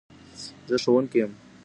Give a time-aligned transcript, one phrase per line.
[0.67, 1.31] زه ښوونکي يم